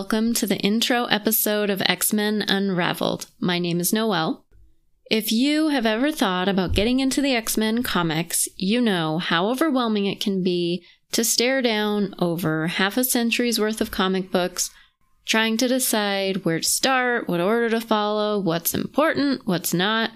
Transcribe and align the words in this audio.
welcome 0.00 0.32
to 0.32 0.46
the 0.46 0.56
intro 0.60 1.04
episode 1.04 1.68
of 1.68 1.82
X 1.84 2.10
Men 2.10 2.42
Unraveled. 2.48 3.26
My 3.38 3.58
name 3.58 3.80
is 3.80 3.92
Noelle. 3.92 4.46
If 5.10 5.30
you 5.30 5.68
have 5.68 5.84
ever 5.84 6.10
thought 6.10 6.48
about 6.48 6.72
getting 6.72 7.00
into 7.00 7.20
the 7.20 7.34
X 7.34 7.58
Men 7.58 7.82
comics, 7.82 8.48
you 8.56 8.80
know 8.80 9.18
how 9.18 9.50
overwhelming 9.50 10.06
it 10.06 10.18
can 10.18 10.42
be 10.42 10.82
to 11.12 11.22
stare 11.22 11.60
down 11.60 12.14
over 12.18 12.68
half 12.68 12.96
a 12.96 13.04
century's 13.04 13.60
worth 13.60 13.82
of 13.82 13.90
comic 13.90 14.32
books, 14.32 14.70
trying 15.26 15.58
to 15.58 15.68
decide 15.68 16.46
where 16.46 16.60
to 16.60 16.66
start, 16.66 17.28
what 17.28 17.42
order 17.42 17.68
to 17.68 17.80
follow, 17.82 18.40
what's 18.40 18.72
important, 18.72 19.46
what's 19.46 19.74
not. 19.74 20.12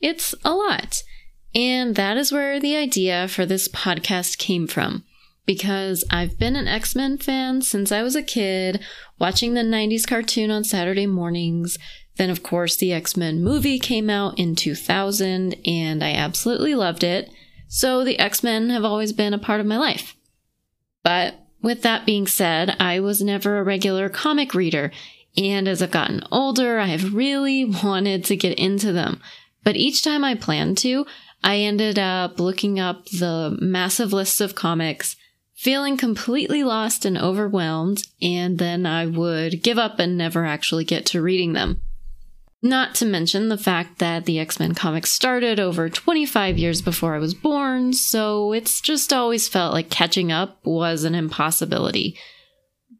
It's 0.00 0.34
a 0.42 0.54
lot. 0.54 1.02
And 1.54 1.96
that 1.96 2.16
is 2.16 2.32
where 2.32 2.58
the 2.58 2.76
idea 2.76 3.28
for 3.28 3.44
this 3.44 3.68
podcast 3.68 4.38
came 4.38 4.66
from. 4.66 5.04
Because 5.48 6.04
I've 6.10 6.38
been 6.38 6.56
an 6.56 6.68
X 6.68 6.94
Men 6.94 7.16
fan 7.16 7.62
since 7.62 7.90
I 7.90 8.02
was 8.02 8.14
a 8.14 8.22
kid, 8.22 8.84
watching 9.18 9.54
the 9.54 9.62
90s 9.62 10.06
cartoon 10.06 10.50
on 10.50 10.62
Saturday 10.62 11.06
mornings, 11.06 11.78
then, 12.18 12.28
of 12.28 12.42
course, 12.42 12.76
the 12.76 12.92
X 12.92 13.16
Men 13.16 13.42
movie 13.42 13.78
came 13.78 14.10
out 14.10 14.38
in 14.38 14.54
2000, 14.54 15.56
and 15.64 16.04
I 16.04 16.12
absolutely 16.12 16.74
loved 16.74 17.02
it. 17.02 17.30
So 17.66 18.04
the 18.04 18.18
X 18.18 18.42
Men 18.42 18.68
have 18.68 18.84
always 18.84 19.14
been 19.14 19.32
a 19.32 19.38
part 19.38 19.60
of 19.60 19.66
my 19.66 19.78
life. 19.78 20.16
But 21.02 21.36
with 21.62 21.80
that 21.80 22.04
being 22.04 22.26
said, 22.26 22.76
I 22.78 23.00
was 23.00 23.22
never 23.22 23.56
a 23.56 23.64
regular 23.64 24.10
comic 24.10 24.52
reader, 24.52 24.92
and 25.34 25.66
as 25.66 25.80
I've 25.80 25.90
gotten 25.90 26.24
older, 26.30 26.78
I 26.78 26.88
have 26.88 27.14
really 27.14 27.64
wanted 27.82 28.22
to 28.26 28.36
get 28.36 28.58
into 28.58 28.92
them. 28.92 29.22
But 29.64 29.76
each 29.76 30.04
time 30.04 30.24
I 30.24 30.34
planned 30.34 30.76
to, 30.78 31.06
I 31.42 31.56
ended 31.56 31.98
up 31.98 32.38
looking 32.38 32.78
up 32.78 33.06
the 33.06 33.56
massive 33.62 34.12
lists 34.12 34.42
of 34.42 34.54
comics, 34.54 35.16
feeling 35.58 35.96
completely 35.96 36.62
lost 36.62 37.04
and 37.04 37.18
overwhelmed, 37.18 38.04
and 38.22 38.58
then 38.58 38.86
I 38.86 39.06
would 39.06 39.60
give 39.60 39.76
up 39.76 39.98
and 39.98 40.16
never 40.16 40.46
actually 40.46 40.84
get 40.84 41.04
to 41.06 41.20
reading 41.20 41.52
them. 41.52 41.82
Not 42.62 42.94
to 42.96 43.04
mention 43.04 43.48
the 43.48 43.58
fact 43.58 43.98
that 43.98 44.24
the 44.24 44.38
X 44.38 44.60
Men 44.60 44.74
comics 44.74 45.10
started 45.10 45.58
over 45.58 45.88
25 45.88 46.58
years 46.58 46.80
before 46.80 47.16
I 47.16 47.18
was 47.18 47.34
born, 47.34 47.92
so 47.92 48.52
it's 48.52 48.80
just 48.80 49.12
always 49.12 49.48
felt 49.48 49.72
like 49.72 49.90
catching 49.90 50.30
up 50.30 50.58
was 50.64 51.02
an 51.02 51.16
impossibility. 51.16 52.16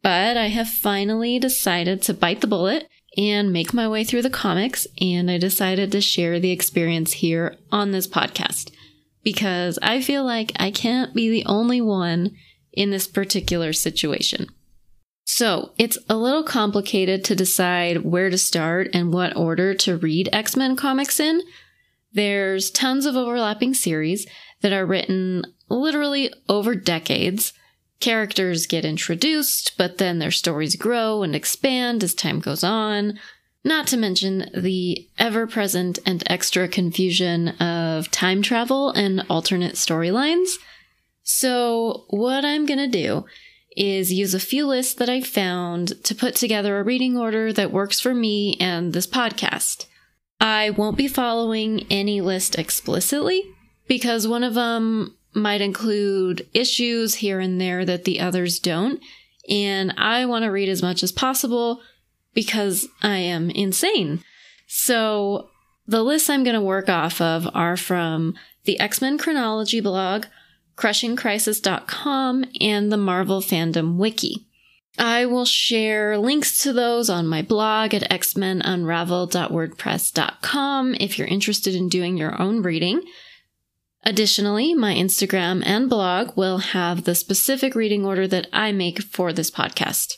But 0.03 0.37
I 0.37 0.49
have 0.49 0.69
finally 0.69 1.39
decided 1.39 2.03
to 2.03 2.15
bite 2.15 2.41
the 2.41 2.47
bullet 2.49 2.89
and 3.17 3.53
make 3.53 3.73
my 3.73 3.87
way 3.89 4.03
through 4.03 4.23
the 4.23 4.31
comics, 4.31 4.87
and 5.01 5.31
I 5.31 5.39
decided 5.39 5.93
to 5.93 6.01
share 6.01 6.41
the 6.41 6.53
experience 6.53 7.15
here 7.15 7.57
on 7.71 7.93
this 7.93 8.07
podcast 8.07 8.71
because 9.23 9.79
I 9.83 10.01
feel 10.01 10.25
like 10.25 10.53
I 10.57 10.71
can't 10.71 11.15
be 11.15 11.29
the 11.29 11.45
only 11.47 11.81
one 11.81 12.35
in 12.79 12.91
this 12.91 13.09
particular 13.09 13.73
situation. 13.73 14.47
So 15.25 15.73
it's 15.77 15.99
a 16.09 16.17
little 16.17 16.45
complicated 16.45 17.25
to 17.25 17.35
decide 17.35 18.05
where 18.05 18.31
to 18.31 18.39
start 18.39 18.89
and 18.95 19.13
what 19.13 19.37
order 19.37 19.75
to 19.75 19.99
read 19.99 20.31
X 20.33 20.57
Men 20.57 20.77
comics 20.77 21.21
in. 21.21 21.43
There's 22.13 22.71
tons 22.71 23.05
of 23.05 23.17
overlapping 23.17 23.75
series 23.75 24.27
that 24.63 24.73
are 24.73 24.87
written 24.87 25.45
literally 25.69 26.33
over 26.49 26.75
decades. 26.75 27.53
Characters 28.01 28.67
get 28.67 28.85
introduced, 28.85 29.73
but 29.77 29.99
then 29.99 30.21
their 30.21 30.31
stories 30.31 30.77
grow 30.77 31.25
and 31.25 31.35
expand 31.35 32.05
as 32.05 32.15
time 32.15 32.39
goes 32.39 32.63
on. 32.63 33.19
Not 33.65 33.89
to 33.89 33.97
mention 33.97 34.51
the 34.57 35.09
ever 35.19 35.49
present 35.49 35.99
and 36.07 36.23
extra 36.27 36.69
confusion 36.69 37.49
of 37.59 38.09
time 38.13 38.41
travel 38.41 38.93
and 38.93 39.25
alternate 39.29 39.75
storylines. 39.75 40.49
So, 41.31 42.07
what 42.09 42.47
I'm 42.47 42.65
gonna 42.65 42.89
do 42.89 43.27
is 43.77 44.11
use 44.11 44.33
a 44.33 44.41
few 44.41 44.67
lists 44.67 44.95
that 44.95 45.11
I 45.11 45.21
found 45.21 46.03
to 46.05 46.15
put 46.15 46.35
together 46.35 46.81
a 46.81 46.83
reading 46.83 47.19
order 47.19 47.53
that 47.53 47.71
works 47.71 48.01
for 48.01 48.15
me 48.15 48.57
and 48.59 48.95
this 48.95 49.07
podcast. 49.07 49.85
I 50.41 50.71
won't 50.71 50.97
be 50.97 51.07
following 51.07 51.87
any 51.91 52.23
list 52.23 52.59
explicitly 52.59 53.43
because 53.87 54.27
one 54.27 54.43
of 54.43 54.55
them 54.55 55.19
might 55.35 55.61
include 55.61 56.49
issues 56.55 57.17
here 57.17 57.41
and 57.41 57.61
there 57.61 57.85
that 57.85 58.05
the 58.05 58.21
others 58.21 58.59
don't, 58.59 58.99
and 59.51 59.93
I 59.99 60.25
want 60.25 60.45
to 60.45 60.51
read 60.51 60.71
as 60.71 60.81
much 60.81 61.03
as 61.03 61.13
possible 61.13 61.83
because 62.33 62.89
I 63.03 63.19
am 63.19 63.51
insane. 63.51 64.25
So, 64.67 65.51
the 65.87 66.03
lists 66.03 66.31
I'm 66.31 66.43
going 66.43 66.55
to 66.55 66.63
work 66.63 66.89
off 66.89 67.21
of 67.21 67.47
are 67.53 67.77
from 67.77 68.35
the 68.65 68.81
X 68.81 69.03
Men 69.03 69.19
Chronology 69.19 69.83
blog, 69.83 70.25
crushingkrisis.com, 70.79 72.45
and 72.61 72.93
the 72.93 72.97
Marvel 72.97 73.41
Fandom 73.41 73.97
Wiki. 73.97 74.47
I 74.97 75.27
will 75.27 75.45
share 75.45 76.17
links 76.19 76.63
to 76.63 76.73
those 76.73 77.11
on 77.11 77.27
my 77.27 77.43
blog 77.43 77.93
at 77.95 78.09
xmenunravel.wordpress.com 78.11 80.95
if 80.99 81.19
you're 81.19 81.29
interested 81.29 81.75
in 81.75 81.89
doing 81.89 82.17
your 82.17 82.41
own 82.41 82.63
reading. 82.63 83.03
Additionally, 84.05 84.75
my 84.75 84.95
Instagram 84.95 85.65
and 85.67 85.91
blog 85.91 86.37
will 86.37 86.59
have 86.59 87.03
the 87.05 87.15
specific 87.15 87.75
reading 87.75 88.05
order 88.05 88.29
that 88.29 88.47
I 88.53 88.73
make 88.73 89.03
for 89.03 89.33
this 89.33 89.51
podcast. 89.51 90.15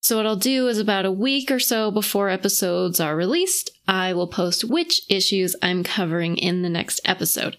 So, 0.00 0.16
what 0.16 0.26
I'll 0.26 0.36
do 0.36 0.68
is 0.68 0.78
about 0.78 1.04
a 1.04 1.12
week 1.12 1.50
or 1.50 1.60
so 1.60 1.90
before 1.90 2.30
episodes 2.30 3.00
are 3.00 3.14
released, 3.14 3.70
I 3.86 4.14
will 4.14 4.28
post 4.28 4.64
which 4.64 5.02
issues 5.10 5.54
I'm 5.62 5.84
covering 5.84 6.38
in 6.38 6.62
the 6.62 6.70
next 6.70 7.02
episode 7.04 7.58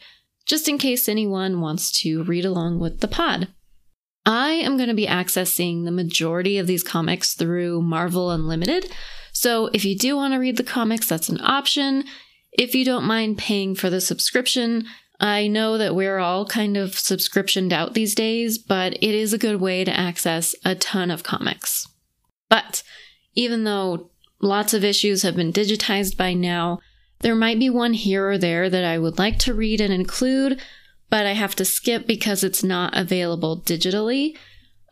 just 0.51 0.67
in 0.67 0.78
case 0.78 1.07
anyone 1.07 1.62
wants 1.62 1.89
to 1.89 2.23
read 2.23 2.44
along 2.44 2.78
with 2.78 3.00
the 3.00 3.07
pod. 3.07 3.47
I 4.25 4.50
am 4.50 4.75
going 4.75 4.89
to 4.89 4.94
be 4.94 5.07
accessing 5.07 5.85
the 5.85 5.91
majority 5.91 6.57
of 6.57 6.67
these 6.67 6.84
comics 6.84 7.35
through 7.35 7.81
Marvel 7.81 8.31
Unlimited. 8.31 8.91
So 9.31 9.67
if 9.67 9.85
you 9.85 9.97
do 9.97 10.17
want 10.17 10.34
to 10.34 10.40
read 10.40 10.57
the 10.57 10.63
comics, 10.63 11.07
that's 11.07 11.29
an 11.29 11.40
option. 11.40 12.03
If 12.51 12.75
you 12.75 12.84
don't 12.84 13.06
mind 13.06 13.38
paying 13.38 13.75
for 13.75 13.90
the 13.90 14.01
subscription, 14.01 14.88
I 15.22 15.47
know 15.47 15.78
that 15.78 15.95
we're 15.95 16.19
all 16.19 16.45
kind 16.45 16.75
of 16.75 16.91
subscriptioned 16.91 17.72
out 17.72 17.94
these 17.94 18.13
days, 18.13 18.57
but 18.57 18.91
it 18.95 19.16
is 19.16 19.31
a 19.31 19.38
good 19.38 19.61
way 19.61 19.85
to 19.85 19.97
access 19.97 20.53
a 20.66 20.75
ton 20.75 21.11
of 21.11 21.23
comics. 21.23 21.88
But 22.50 22.84
even 23.35 23.63
though 23.63 24.11
lots 24.41 24.73
of 24.73 24.84
issues 24.84 25.22
have 25.22 25.38
been 25.38 25.53
digitized 25.53 26.17
by 26.17 26.34
now, 26.34 26.81
there 27.22 27.36
might 27.36 27.59
be 27.59 27.70
one 27.70 27.94
here 27.94 28.30
or 28.30 28.38
there 28.38 28.70
that 28.70 28.84
I 28.84 28.98
would 28.98 29.18
like 29.18 29.40
to 29.40 29.54
read 29.54 29.82
and 29.82 29.94
include, 29.94 30.62
but 31.09 31.26
I 31.26 31.34
have 31.34 31.56
to 31.56 31.66
skip 31.66 32.08
because 32.08 32.44
it's 32.44 32.64
not 32.64 32.98
available 32.98 33.62
digitally. 33.62 34.36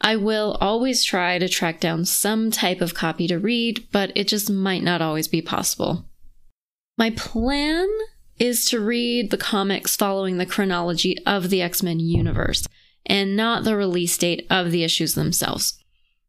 I 0.02 0.16
will 0.16 0.58
always 0.62 1.04
try 1.04 1.40
to 1.40 1.50
track 1.50 1.80
down 1.80 2.06
some 2.06 2.52
type 2.52 2.82
of 2.82 2.94
copy 2.94 3.28
to 3.28 3.38
read, 3.38 3.88
but 3.92 4.12
it 4.16 4.28
just 4.28 4.50
might 4.50 4.84
not 4.84 5.02
always 5.02 5.28
be 5.28 5.42
possible. 5.42 6.06
My 6.98 7.10
plan 7.12 7.88
is 8.38 8.66
to 8.66 8.80
read 8.80 9.32
the 9.32 9.38
comics 9.38 9.96
following 9.96 10.38
the 10.38 10.46
chronology 10.46 11.18
of 11.26 11.50
the 11.50 11.62
X 11.62 11.84
Men 11.84 12.00
universe 12.00 12.68
and 13.06 13.36
not 13.36 13.64
the 13.64 13.76
release 13.76 14.18
date 14.18 14.46
of 14.50 14.72
the 14.72 14.84
issues 14.84 15.16
themselves. 15.16 15.78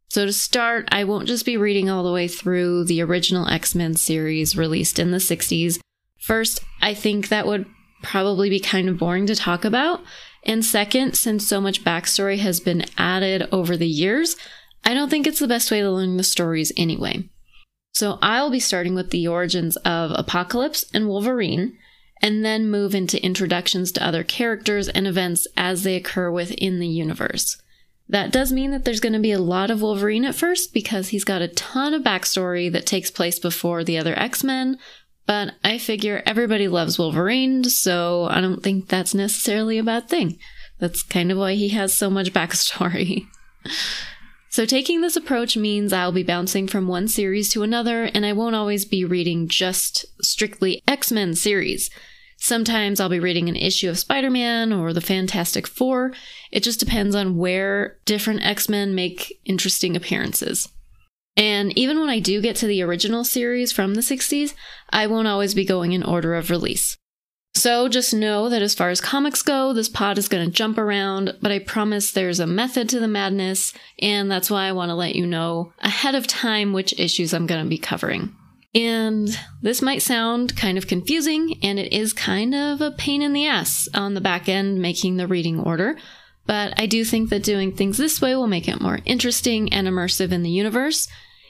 So, 0.08 0.26
to 0.26 0.32
start, 0.32 0.88
I 0.90 1.04
won't 1.04 1.28
just 1.28 1.44
be 1.44 1.56
reading 1.56 1.88
all 1.88 2.02
the 2.02 2.12
way 2.12 2.26
through 2.26 2.84
the 2.84 3.00
original 3.00 3.48
X 3.48 3.76
Men 3.76 3.94
series 3.94 4.56
released 4.56 4.98
in 4.98 5.12
the 5.12 5.18
60s. 5.18 5.78
First, 6.20 6.62
I 6.80 6.94
think 6.94 7.28
that 7.28 7.46
would 7.46 7.66
probably 8.02 8.48
be 8.48 8.60
kind 8.60 8.88
of 8.88 8.98
boring 8.98 9.26
to 9.26 9.34
talk 9.34 9.64
about. 9.64 10.02
And 10.44 10.64
second, 10.64 11.14
since 11.14 11.46
so 11.46 11.60
much 11.60 11.84
backstory 11.84 12.38
has 12.38 12.60
been 12.60 12.84
added 12.96 13.48
over 13.52 13.76
the 13.76 13.88
years, 13.88 14.36
I 14.84 14.94
don't 14.94 15.10
think 15.10 15.26
it's 15.26 15.38
the 15.38 15.48
best 15.48 15.70
way 15.70 15.80
to 15.80 15.90
learn 15.90 16.16
the 16.16 16.22
stories 16.22 16.72
anyway. 16.76 17.28
So 17.92 18.18
I'll 18.22 18.50
be 18.50 18.60
starting 18.60 18.94
with 18.94 19.10
the 19.10 19.26
origins 19.26 19.76
of 19.78 20.12
Apocalypse 20.14 20.84
and 20.94 21.08
Wolverine, 21.08 21.76
and 22.22 22.44
then 22.44 22.70
move 22.70 22.94
into 22.94 23.22
introductions 23.24 23.90
to 23.92 24.06
other 24.06 24.22
characters 24.22 24.88
and 24.88 25.06
events 25.06 25.46
as 25.56 25.82
they 25.82 25.96
occur 25.96 26.30
within 26.30 26.78
the 26.78 26.88
universe. 26.88 27.60
That 28.08 28.32
does 28.32 28.52
mean 28.52 28.72
that 28.72 28.84
there's 28.84 29.00
going 29.00 29.12
to 29.12 29.18
be 29.18 29.32
a 29.32 29.38
lot 29.38 29.70
of 29.70 29.82
Wolverine 29.82 30.24
at 30.24 30.34
first 30.34 30.74
because 30.74 31.08
he's 31.08 31.24
got 31.24 31.42
a 31.42 31.48
ton 31.48 31.94
of 31.94 32.02
backstory 32.02 32.70
that 32.72 32.86
takes 32.86 33.10
place 33.10 33.38
before 33.38 33.84
the 33.84 33.96
other 33.96 34.18
X 34.18 34.44
Men, 34.44 34.78
but 35.26 35.54
I 35.62 35.78
figure 35.78 36.22
everybody 36.26 36.68
loves 36.68 36.98
Wolverine, 36.98 37.64
so 37.64 38.24
I 38.30 38.40
don't 38.40 38.62
think 38.62 38.88
that's 38.88 39.14
necessarily 39.14 39.78
a 39.78 39.84
bad 39.84 40.08
thing. 40.08 40.38
That's 40.78 41.02
kind 41.02 41.30
of 41.30 41.38
why 41.38 41.54
he 41.54 41.68
has 41.70 41.94
so 41.94 42.10
much 42.10 42.32
backstory. 42.32 43.26
so, 44.48 44.64
taking 44.64 45.00
this 45.00 45.16
approach 45.16 45.56
means 45.56 45.92
I'll 45.92 46.12
be 46.12 46.22
bouncing 46.22 46.66
from 46.66 46.88
one 46.88 47.06
series 47.06 47.50
to 47.52 47.62
another, 47.62 48.04
and 48.04 48.26
I 48.26 48.32
won't 48.32 48.56
always 48.56 48.84
be 48.84 49.04
reading 49.04 49.48
just 49.48 50.06
strictly 50.22 50.82
X 50.88 51.12
Men 51.12 51.34
series. 51.34 51.90
Sometimes 52.42 53.00
I'll 53.00 53.10
be 53.10 53.20
reading 53.20 53.50
an 53.50 53.56
issue 53.56 53.90
of 53.90 53.98
Spider 53.98 54.30
Man 54.30 54.72
or 54.72 54.94
the 54.94 55.02
Fantastic 55.02 55.66
Four. 55.66 56.12
It 56.50 56.62
just 56.62 56.80
depends 56.80 57.14
on 57.14 57.36
where 57.36 57.98
different 58.06 58.42
X 58.42 58.68
Men 58.68 58.94
make 58.94 59.38
interesting 59.44 59.94
appearances. 59.94 60.70
And 61.40 61.76
even 61.76 61.98
when 61.98 62.10
I 62.10 62.20
do 62.20 62.42
get 62.42 62.54
to 62.56 62.66
the 62.66 62.82
original 62.82 63.24
series 63.24 63.72
from 63.72 63.94
the 63.94 64.02
60s, 64.02 64.52
I 64.90 65.06
won't 65.06 65.26
always 65.26 65.54
be 65.54 65.64
going 65.64 65.92
in 65.92 66.02
order 66.02 66.34
of 66.34 66.50
release. 66.50 66.98
So 67.54 67.88
just 67.88 68.12
know 68.12 68.50
that 68.50 68.60
as 68.60 68.74
far 68.74 68.90
as 68.90 69.00
comics 69.00 69.40
go, 69.40 69.72
this 69.72 69.88
pod 69.88 70.18
is 70.18 70.28
going 70.28 70.44
to 70.44 70.52
jump 70.52 70.76
around, 70.76 71.34
but 71.40 71.50
I 71.50 71.58
promise 71.58 72.12
there's 72.12 72.40
a 72.40 72.46
method 72.46 72.90
to 72.90 73.00
the 73.00 73.08
madness, 73.08 73.72
and 73.98 74.30
that's 74.30 74.50
why 74.50 74.66
I 74.66 74.72
want 74.72 74.90
to 74.90 74.94
let 74.94 75.16
you 75.16 75.26
know 75.26 75.72
ahead 75.78 76.14
of 76.14 76.26
time 76.26 76.74
which 76.74 76.98
issues 77.00 77.32
I'm 77.32 77.46
going 77.46 77.64
to 77.64 77.68
be 77.68 77.78
covering. 77.78 78.36
And 78.74 79.28
this 79.62 79.80
might 79.80 80.02
sound 80.02 80.56
kind 80.56 80.76
of 80.76 80.86
confusing, 80.86 81.58
and 81.62 81.78
it 81.78 81.90
is 81.90 82.12
kind 82.12 82.54
of 82.54 82.82
a 82.82 82.92
pain 82.92 83.22
in 83.22 83.32
the 83.32 83.46
ass 83.46 83.88
on 83.94 84.12
the 84.12 84.20
back 84.20 84.46
end 84.46 84.82
making 84.82 85.16
the 85.16 85.26
reading 85.26 85.58
order. 85.58 85.96
But 86.46 86.78
I 86.78 86.84
do 86.84 87.02
think 87.02 87.30
that 87.30 87.42
doing 87.42 87.72
things 87.72 87.96
this 87.96 88.20
way 88.20 88.36
will 88.36 88.46
make 88.46 88.68
it 88.68 88.80
more 88.80 88.98
interesting 89.06 89.72
and 89.72 89.88
immersive 89.88 90.32
in 90.32 90.42
the 90.42 90.50
universe. 90.50 91.08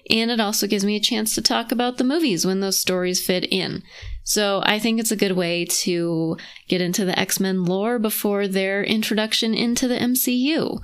And 0.08 0.30
it 0.30 0.40
also 0.40 0.66
gives 0.66 0.84
me 0.84 0.96
a 0.96 1.00
chance 1.00 1.34
to 1.34 1.42
talk 1.42 1.70
about 1.70 1.98
the 1.98 2.04
movies 2.04 2.46
when 2.46 2.60
those 2.60 2.80
stories 2.80 3.24
fit 3.24 3.44
in. 3.50 3.82
So 4.24 4.62
I 4.64 4.78
think 4.78 4.98
it's 4.98 5.10
a 5.10 5.16
good 5.16 5.32
way 5.32 5.64
to 5.64 6.36
get 6.68 6.80
into 6.80 7.04
the 7.04 7.18
X 7.18 7.40
Men 7.40 7.64
lore 7.64 7.98
before 7.98 8.48
their 8.48 8.82
introduction 8.82 9.54
into 9.54 9.88
the 9.88 9.98
MCU. 9.98 10.80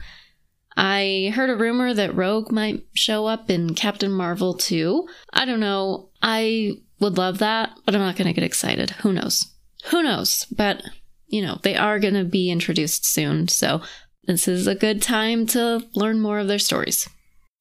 I 0.77 1.33
heard 1.35 1.49
a 1.49 1.57
rumor 1.57 1.95
that 1.95 2.15
Rogue 2.15 2.53
might 2.53 2.85
show 2.93 3.27
up 3.27 3.49
in 3.49 3.75
Captain 3.75 4.13
Marvel 4.13 4.55
too. 4.55 5.09
I 5.33 5.47
don't 5.47 5.61
know. 5.61 6.11
I 6.23 6.73
would 7.01 7.17
love 7.17 7.39
that, 7.39 7.71
but 7.85 7.95
I'm 7.95 8.01
not 8.01 8.17
going 8.17 8.27
to 8.27 8.35
get 8.35 8.45
excited. 8.45 8.91
Who 8.91 9.13
knows? 9.13 9.47
Who 9.87 10.03
knows? 10.03 10.47
But, 10.51 10.83
you 11.27 11.41
know, 11.41 11.59
they 11.63 11.77
are 11.77 11.99
going 11.99 12.15
to 12.15 12.25
be 12.25 12.51
introduced 12.51 13.07
soon. 13.07 13.49
So 13.49 13.81
this 14.25 14.49
is 14.49 14.67
a 14.67 14.75
good 14.75 15.01
time 15.01 15.47
to 15.49 15.87
learn 15.95 16.21
more 16.21 16.39
of 16.39 16.49
their 16.49 16.59
stories. 16.59 17.09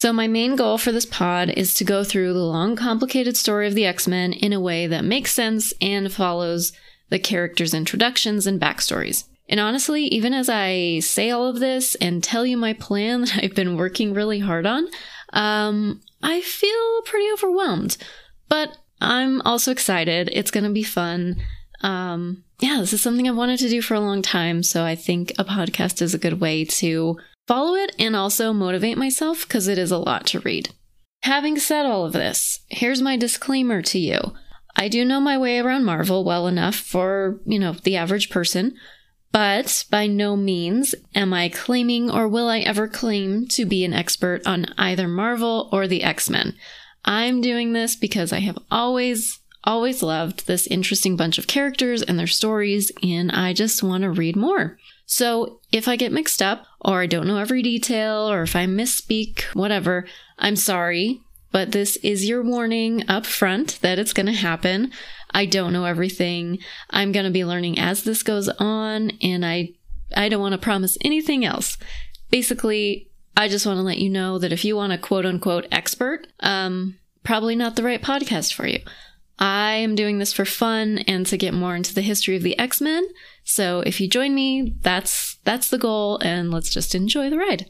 So, 0.01 0.11
my 0.11 0.27
main 0.27 0.55
goal 0.55 0.77
for 0.77 0.91
this 0.91 1.05
pod 1.05 1.49
is 1.49 1.73
to 1.75 1.83
go 1.83 2.03
through 2.03 2.33
the 2.33 2.39
long, 2.39 2.75
complicated 2.75 3.37
story 3.37 3.67
of 3.67 3.75
the 3.75 3.85
X 3.85 4.07
Men 4.07 4.33
in 4.33 4.53
a 4.53 4.59
way 4.59 4.87
that 4.87 5.05
makes 5.05 5.31
sense 5.31 5.73
and 5.81 6.11
follows 6.11 6.73
the 7.09 7.19
characters' 7.19 7.73
introductions 7.73 8.45
and 8.45 8.59
backstories. 8.59 9.25
And 9.47 9.59
honestly, 9.59 10.05
even 10.05 10.33
as 10.33 10.49
I 10.49 10.99
say 10.99 11.29
all 11.31 11.47
of 11.47 11.59
this 11.59 11.95
and 11.95 12.23
tell 12.23 12.45
you 12.45 12.57
my 12.57 12.73
plan 12.73 13.21
that 13.25 13.39
I've 13.43 13.55
been 13.55 13.77
working 13.77 14.13
really 14.13 14.39
hard 14.39 14.65
on, 14.65 14.87
um, 15.33 16.01
I 16.21 16.41
feel 16.41 17.01
pretty 17.05 17.31
overwhelmed. 17.31 17.97
But 18.49 18.77
I'm 19.01 19.41
also 19.41 19.71
excited. 19.71 20.29
It's 20.33 20.51
going 20.51 20.63
to 20.63 20.69
be 20.71 20.83
fun. 20.83 21.37
Um, 21.81 22.43
yeah, 22.59 22.77
this 22.79 22.93
is 22.93 23.01
something 23.01 23.27
I've 23.27 23.35
wanted 23.35 23.59
to 23.59 23.69
do 23.69 23.81
for 23.81 23.93
a 23.93 23.99
long 23.99 24.21
time. 24.21 24.63
So 24.63 24.83
I 24.83 24.95
think 24.95 25.31
a 25.37 25.45
podcast 25.45 26.01
is 26.01 26.13
a 26.13 26.19
good 26.19 26.39
way 26.39 26.65
to 26.65 27.17
follow 27.47 27.75
it 27.75 27.95
and 27.99 28.15
also 28.15 28.53
motivate 28.53 28.97
myself 28.97 29.47
because 29.47 29.67
it 29.67 29.77
is 29.77 29.91
a 29.91 29.97
lot 29.97 30.25
to 30.27 30.39
read. 30.39 30.69
Having 31.23 31.59
said 31.59 31.85
all 31.85 32.05
of 32.05 32.13
this, 32.13 32.59
here's 32.69 33.01
my 33.01 33.17
disclaimer 33.17 33.81
to 33.81 33.99
you. 33.99 34.19
I 34.75 34.87
do 34.89 35.05
know 35.05 35.19
my 35.19 35.37
way 35.37 35.59
around 35.59 35.85
Marvel 35.85 36.23
well 36.23 36.47
enough 36.47 36.75
for, 36.75 37.39
you 37.45 37.57
know, 37.57 37.73
the 37.73 37.95
average 37.95 38.29
person. 38.29 38.75
But 39.31 39.85
by 39.89 40.07
no 40.07 40.37
means 40.37 40.95
am 41.13 41.33
I 41.33 41.49
claiming 41.49 42.09
or 42.09 42.27
will 42.27 42.47
I 42.47 42.59
ever 42.59 42.87
claim 42.87 43.47
to 43.49 43.65
be 43.65 43.83
an 43.83 43.93
expert 43.93 44.45
on 44.45 44.67
either 44.77 45.07
Marvel 45.07 45.69
or 45.73 45.87
the 45.87 46.03
X 46.03 46.29
Men. 46.29 46.55
I'm 47.03 47.41
doing 47.41 47.73
this 47.73 47.95
because 47.95 48.31
I 48.31 48.39
have 48.39 48.57
always, 48.71 49.39
always 49.65 50.03
loved 50.03 50.47
this 50.47 50.67
interesting 50.67 51.15
bunch 51.15 51.37
of 51.37 51.47
characters 51.47 52.01
and 52.01 52.17
their 52.17 52.27
stories, 52.27 52.91
and 53.03 53.31
I 53.31 53.53
just 53.53 53.83
want 53.83 54.03
to 54.03 54.11
read 54.11 54.35
more. 54.35 54.77
So 55.05 55.59
if 55.71 55.87
I 55.87 55.95
get 55.95 56.11
mixed 56.11 56.41
up, 56.41 56.65
or 56.81 57.01
I 57.01 57.07
don't 57.07 57.27
know 57.27 57.37
every 57.37 57.61
detail, 57.61 58.29
or 58.29 58.43
if 58.43 58.55
I 58.55 58.65
misspeak, 58.65 59.41
whatever, 59.53 60.05
I'm 60.37 60.55
sorry, 60.55 61.21
but 61.51 61.71
this 61.71 61.95
is 61.97 62.27
your 62.27 62.43
warning 62.43 63.03
up 63.07 63.25
front 63.25 63.79
that 63.81 63.99
it's 63.99 64.13
going 64.13 64.25
to 64.25 64.33
happen. 64.33 64.91
I 65.31 65.45
don't 65.45 65.73
know 65.73 65.85
everything. 65.85 66.59
I'm 66.89 67.11
going 67.11 67.25
to 67.25 67.31
be 67.31 67.45
learning 67.45 67.79
as 67.79 68.03
this 68.03 68.23
goes 68.23 68.49
on, 68.49 69.11
and 69.21 69.45
I 69.45 69.69
I 70.15 70.29
don't 70.29 70.41
want 70.41 70.53
to 70.53 70.59
promise 70.59 70.97
anything 71.03 71.45
else. 71.45 71.77
Basically, 72.29 73.09
I 73.37 73.47
just 73.47 73.65
want 73.65 73.77
to 73.77 73.83
let 73.83 73.97
you 73.97 74.09
know 74.09 74.37
that 74.39 74.53
if 74.53 74.63
you 74.63 74.75
want 74.75 74.93
a 74.93 74.97
quote 74.97 75.25
unquote 75.25 75.67
expert, 75.71 76.27
um, 76.41 76.97
probably 77.23 77.55
not 77.55 77.75
the 77.75 77.83
right 77.83 78.01
podcast 78.01 78.53
for 78.53 78.67
you. 78.67 78.79
I 79.37 79.73
am 79.73 79.95
doing 79.95 80.17
this 80.17 80.33
for 80.33 80.45
fun 80.45 80.99
and 80.99 81.25
to 81.27 81.37
get 81.37 81.53
more 81.53 81.75
into 81.75 81.93
the 81.93 82.01
history 82.01 82.35
of 82.35 82.43
the 82.43 82.57
X-Men. 82.57 83.07
So 83.43 83.81
if 83.81 83.99
you 83.99 84.07
join 84.07 84.33
me, 84.33 84.75
that's 84.81 85.37
that's 85.43 85.69
the 85.69 85.77
goal 85.77 86.19
and 86.19 86.51
let's 86.51 86.69
just 86.69 86.95
enjoy 86.95 87.29
the 87.29 87.37
ride. 87.37 87.69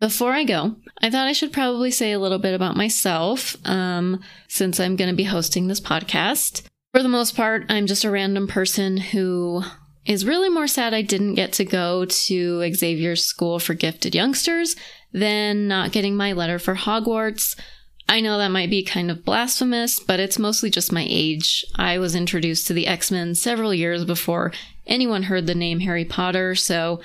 Before 0.00 0.32
I 0.32 0.44
go, 0.44 0.76
I 1.00 1.08
thought 1.08 1.28
I 1.28 1.32
should 1.32 1.52
probably 1.52 1.90
say 1.90 2.12
a 2.12 2.18
little 2.18 2.38
bit 2.38 2.52
about 2.52 2.76
myself, 2.76 3.56
um, 3.64 4.20
since 4.48 4.78
I'm 4.78 4.96
going 4.96 5.08
to 5.08 5.16
be 5.16 5.24
hosting 5.24 5.66
this 5.66 5.80
podcast. 5.80 6.62
For 6.92 7.02
the 7.02 7.08
most 7.08 7.36
part, 7.36 7.64
I'm 7.68 7.86
just 7.86 8.04
a 8.04 8.10
random 8.10 8.46
person 8.46 8.98
who 8.98 9.62
is 10.04 10.26
really 10.26 10.50
more 10.50 10.66
sad 10.66 10.92
I 10.92 11.02
didn't 11.02 11.34
get 11.34 11.52
to 11.54 11.64
go 11.64 12.04
to 12.04 12.74
Xavier's 12.74 13.24
School 13.24 13.58
for 13.58 13.74
Gifted 13.74 14.14
Youngsters 14.14 14.76
than 15.12 15.68
not 15.68 15.92
getting 15.92 16.16
my 16.16 16.32
letter 16.32 16.58
for 16.58 16.74
Hogwarts. 16.74 17.58
I 18.08 18.20
know 18.20 18.38
that 18.38 18.48
might 18.48 18.70
be 18.70 18.82
kind 18.82 19.10
of 19.10 19.24
blasphemous, 19.24 19.98
but 19.98 20.20
it's 20.20 20.38
mostly 20.38 20.70
just 20.70 20.92
my 20.92 21.06
age. 21.08 21.64
I 21.76 21.98
was 21.98 22.14
introduced 22.14 22.66
to 22.66 22.72
the 22.74 22.86
X 22.86 23.10
Men 23.10 23.34
several 23.34 23.72
years 23.72 24.04
before 24.04 24.52
anyone 24.86 25.24
heard 25.24 25.46
the 25.46 25.54
name 25.54 25.80
Harry 25.80 26.04
Potter, 26.04 26.54
so 26.54 27.00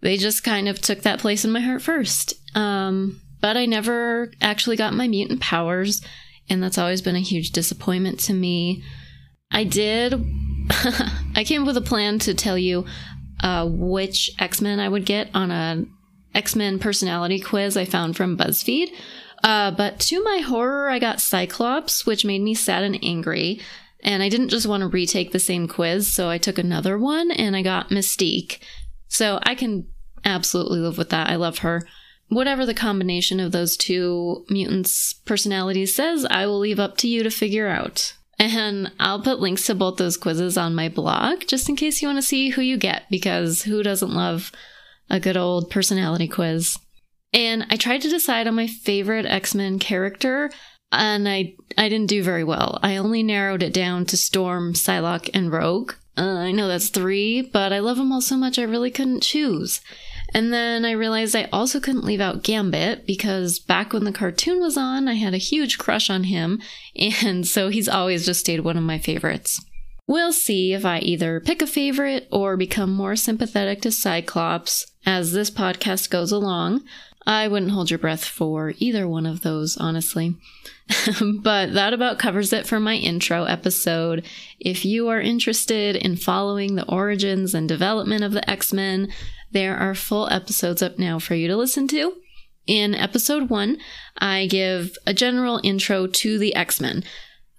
they 0.00 0.16
just 0.16 0.42
kind 0.42 0.68
of 0.68 0.80
took 0.80 1.02
that 1.02 1.18
place 1.18 1.44
in 1.44 1.50
my 1.50 1.60
heart 1.60 1.82
first. 1.82 2.34
Um, 2.56 3.20
but 3.40 3.56
I 3.56 3.66
never 3.66 4.32
actually 4.40 4.76
got 4.76 4.94
my 4.94 5.08
mutant 5.08 5.40
powers, 5.40 6.02
and 6.48 6.62
that's 6.62 6.78
always 6.78 7.02
been 7.02 7.16
a 7.16 7.20
huge 7.20 7.50
disappointment 7.50 8.18
to 8.20 8.34
me. 8.34 8.82
I 9.50 9.64
did. 9.64 10.14
I 11.34 11.44
came 11.44 11.62
up 11.62 11.66
with 11.66 11.76
a 11.76 11.82
plan 11.82 12.18
to 12.20 12.34
tell 12.34 12.56
you 12.56 12.86
uh, 13.42 13.68
which 13.68 14.30
X 14.38 14.60
Men 14.60 14.80
I 14.80 14.88
would 14.88 15.04
get 15.04 15.30
on 15.34 15.50
a 15.50 15.84
X 16.34 16.54
Men 16.54 16.78
personality 16.78 17.40
quiz 17.40 17.76
I 17.76 17.84
found 17.84 18.16
from 18.16 18.36
BuzzFeed. 18.36 18.88
Uh, 19.42 19.70
but 19.70 19.98
to 20.00 20.22
my 20.22 20.38
horror, 20.38 20.90
I 20.90 20.98
got 20.98 21.20
Cyclops, 21.20 22.04
which 22.04 22.24
made 22.24 22.42
me 22.42 22.54
sad 22.54 22.82
and 22.82 22.98
angry. 23.02 23.60
And 24.02 24.22
I 24.22 24.28
didn't 24.28 24.48
just 24.48 24.66
want 24.66 24.80
to 24.82 24.88
retake 24.88 25.32
the 25.32 25.38
same 25.38 25.68
quiz, 25.68 26.12
so 26.12 26.28
I 26.30 26.38
took 26.38 26.58
another 26.58 26.98
one 26.98 27.30
and 27.30 27.54
I 27.54 27.62
got 27.62 27.90
Mystique. 27.90 28.58
So 29.08 29.38
I 29.42 29.54
can 29.54 29.86
absolutely 30.24 30.78
live 30.78 30.96
with 30.96 31.10
that. 31.10 31.28
I 31.28 31.36
love 31.36 31.58
her. 31.58 31.86
Whatever 32.28 32.64
the 32.64 32.74
combination 32.74 33.40
of 33.40 33.52
those 33.52 33.76
two 33.76 34.44
mutants' 34.48 35.12
personalities 35.12 35.94
says, 35.94 36.24
I 36.30 36.46
will 36.46 36.60
leave 36.60 36.78
up 36.78 36.96
to 36.98 37.08
you 37.08 37.22
to 37.22 37.30
figure 37.30 37.68
out. 37.68 38.14
And 38.38 38.92
I'll 38.98 39.20
put 39.20 39.40
links 39.40 39.66
to 39.66 39.74
both 39.74 39.98
those 39.98 40.16
quizzes 40.16 40.56
on 40.56 40.74
my 40.74 40.88
blog 40.88 41.40
just 41.46 41.68
in 41.68 41.76
case 41.76 42.00
you 42.00 42.08
want 42.08 42.18
to 42.18 42.22
see 42.22 42.50
who 42.50 42.62
you 42.62 42.78
get, 42.78 43.02
because 43.10 43.62
who 43.62 43.82
doesn't 43.82 44.14
love 44.14 44.52
a 45.10 45.20
good 45.20 45.36
old 45.36 45.70
personality 45.70 46.28
quiz? 46.28 46.78
And 47.32 47.66
I 47.70 47.76
tried 47.76 48.02
to 48.02 48.10
decide 48.10 48.46
on 48.46 48.54
my 48.54 48.66
favorite 48.66 49.26
X 49.26 49.54
Men 49.54 49.78
character, 49.78 50.50
and 50.92 51.28
I, 51.28 51.54
I 51.78 51.88
didn't 51.88 52.08
do 52.08 52.22
very 52.22 52.44
well. 52.44 52.78
I 52.82 52.96
only 52.96 53.22
narrowed 53.22 53.62
it 53.62 53.72
down 53.72 54.06
to 54.06 54.16
Storm, 54.16 54.74
Psylocke, 54.74 55.30
and 55.32 55.52
Rogue. 55.52 55.92
Uh, 56.18 56.22
I 56.22 56.52
know 56.52 56.66
that's 56.66 56.88
three, 56.88 57.40
but 57.40 57.72
I 57.72 57.78
love 57.78 57.96
them 57.96 58.12
all 58.12 58.20
so 58.20 58.36
much 58.36 58.58
I 58.58 58.64
really 58.64 58.90
couldn't 58.90 59.22
choose. 59.22 59.80
And 60.34 60.52
then 60.52 60.84
I 60.84 60.92
realized 60.92 61.34
I 61.34 61.48
also 61.52 61.80
couldn't 61.80 62.04
leave 62.04 62.20
out 62.20 62.42
Gambit 62.42 63.06
because 63.06 63.58
back 63.58 63.92
when 63.92 64.04
the 64.04 64.12
cartoon 64.12 64.60
was 64.60 64.76
on, 64.76 65.08
I 65.08 65.14
had 65.14 65.34
a 65.34 65.38
huge 65.38 65.78
crush 65.78 66.10
on 66.10 66.24
him, 66.24 66.60
and 66.96 67.46
so 67.46 67.68
he's 67.68 67.88
always 67.88 68.26
just 68.26 68.40
stayed 68.40 68.60
one 68.60 68.76
of 68.76 68.82
my 68.82 68.98
favorites. 68.98 69.64
We'll 70.06 70.32
see 70.32 70.72
if 70.72 70.84
I 70.84 70.98
either 70.98 71.38
pick 71.38 71.62
a 71.62 71.68
favorite 71.68 72.26
or 72.32 72.56
become 72.56 72.92
more 72.92 73.14
sympathetic 73.14 73.80
to 73.82 73.92
Cyclops 73.92 74.84
as 75.06 75.32
this 75.32 75.52
podcast 75.52 76.10
goes 76.10 76.32
along. 76.32 76.82
I 77.26 77.48
wouldn't 77.48 77.72
hold 77.72 77.90
your 77.90 77.98
breath 77.98 78.24
for 78.24 78.72
either 78.78 79.06
one 79.06 79.26
of 79.26 79.42
those, 79.42 79.76
honestly. 79.76 80.36
but 81.40 81.74
that 81.74 81.92
about 81.92 82.18
covers 82.18 82.52
it 82.52 82.66
for 82.66 82.80
my 82.80 82.94
intro 82.94 83.44
episode. 83.44 84.24
If 84.58 84.84
you 84.84 85.08
are 85.08 85.20
interested 85.20 85.96
in 85.96 86.16
following 86.16 86.74
the 86.74 86.88
origins 86.88 87.54
and 87.54 87.68
development 87.68 88.24
of 88.24 88.32
the 88.32 88.48
X 88.48 88.72
Men, 88.72 89.12
there 89.50 89.76
are 89.76 89.94
full 89.94 90.28
episodes 90.30 90.82
up 90.82 90.98
now 90.98 91.18
for 91.18 91.34
you 91.34 91.48
to 91.48 91.56
listen 91.56 91.86
to. 91.88 92.14
In 92.66 92.94
episode 92.94 93.50
one, 93.50 93.78
I 94.16 94.46
give 94.46 94.96
a 95.06 95.12
general 95.12 95.60
intro 95.62 96.06
to 96.06 96.38
the 96.38 96.54
X 96.54 96.80
Men 96.80 97.04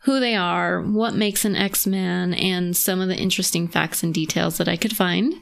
who 0.03 0.19
they 0.19 0.35
are, 0.35 0.81
what 0.81 1.13
makes 1.13 1.45
an 1.45 1.55
X 1.55 1.85
Man, 1.85 2.33
and 2.33 2.75
some 2.75 2.99
of 2.99 3.07
the 3.07 3.17
interesting 3.17 3.67
facts 3.67 4.01
and 4.01 4.13
details 4.13 4.57
that 4.57 4.67
I 4.67 4.75
could 4.75 4.95
find. 4.95 5.35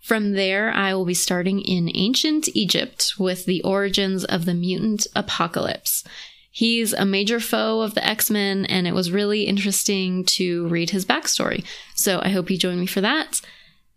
From 0.00 0.32
there, 0.32 0.70
I 0.70 0.94
will 0.94 1.04
be 1.04 1.14
starting 1.14 1.60
in 1.60 1.90
ancient 1.94 2.48
Egypt 2.54 3.14
with 3.18 3.44
the 3.44 3.62
origins 3.62 4.24
of 4.24 4.44
the 4.44 4.54
mutant 4.54 5.06
apocalypse. 5.14 6.04
He's 6.50 6.92
a 6.92 7.04
major 7.04 7.40
foe 7.40 7.82
of 7.82 7.94
the 7.94 8.04
X 8.04 8.30
Men, 8.30 8.64
and 8.66 8.86
it 8.86 8.94
was 8.94 9.12
really 9.12 9.42
interesting 9.42 10.24
to 10.24 10.66
read 10.68 10.90
his 10.90 11.04
backstory. 11.04 11.64
So 11.94 12.20
I 12.22 12.30
hope 12.30 12.50
you 12.50 12.58
join 12.58 12.80
me 12.80 12.86
for 12.86 13.00
that. 13.00 13.40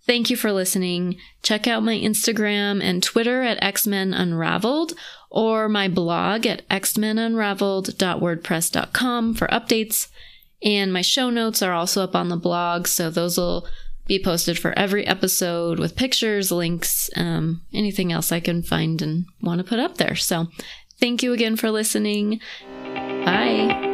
Thank 0.06 0.30
you 0.30 0.36
for 0.36 0.52
listening. 0.52 1.18
Check 1.44 1.68
out 1.68 1.84
my 1.84 1.98
Instagram 1.98 2.84
and 2.84 3.02
Twitter 3.02 3.42
at 3.44 3.64
X-Men 3.64 4.14
Unraveled 4.14 4.94
or 5.30 5.70
my 5.70 5.88
blog 5.88 6.46
at 6.48 6.68
xmenunraveled.wordpress.com 6.70 9.34
for 9.36 9.48
updates. 9.48 10.08
And 10.64 10.92
my 10.92 11.02
show 11.02 11.30
notes 11.30 11.62
are 11.62 11.74
also 11.74 12.04
up 12.04 12.16
on 12.16 12.30
the 12.30 12.36
blog, 12.36 12.88
so 12.88 13.10
those 13.10 13.38
will 13.38 13.66
be 14.06 14.22
posted 14.22 14.58
for 14.58 14.78
every 14.78 15.06
episode 15.06 15.80
with 15.80 15.96
pictures, 15.96 16.52
links, 16.52 17.10
um, 17.16 17.62
anything 17.74 18.12
else 18.12 18.32
I 18.32 18.40
can 18.40 18.62
find 18.62 19.02
and 19.02 19.26
want 19.42 19.60
to 19.60 19.64
put 19.64 19.80
up 19.80 19.98
there. 19.98 20.16
So 20.16 20.48
thank 21.00 21.24
you 21.24 21.34
again 21.34 21.56
for 21.56 21.72
listening. 21.72 22.40
Bye. 22.84 23.91